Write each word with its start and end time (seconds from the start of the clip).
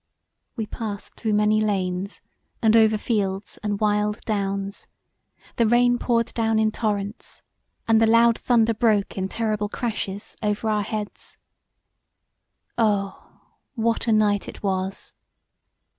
We 0.55 0.65
passed 0.65 1.13
through 1.13 1.35
many 1.35 1.61
lanes 1.61 2.23
and 2.59 2.75
over 2.75 2.97
fields 2.97 3.59
and 3.61 3.79
wild 3.79 4.19
downs; 4.21 4.87
the 5.57 5.67
rain 5.67 5.99
poured 5.99 6.33
down 6.33 6.57
in 6.57 6.71
torrents; 6.71 7.43
and 7.87 8.01
the 8.01 8.07
loud 8.07 8.35
thunder 8.39 8.73
broke 8.73 9.15
in 9.15 9.29
terrible 9.29 9.69
crashes 9.69 10.35
over 10.41 10.71
our 10.71 10.81
heads. 10.81 11.37
Oh! 12.79 13.41
What 13.75 14.07
a 14.07 14.11
night 14.11 14.47
it 14.47 14.63
was! 14.63 15.13